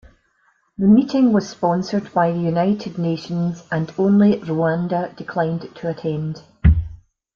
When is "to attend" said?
5.75-6.41